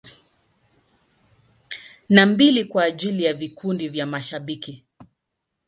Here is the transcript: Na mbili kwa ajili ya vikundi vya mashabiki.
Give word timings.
Na 2.09 2.25
mbili 2.25 2.65
kwa 2.65 2.83
ajili 2.83 3.23
ya 3.23 3.33
vikundi 3.33 3.89
vya 3.89 4.05
mashabiki. 4.05 4.83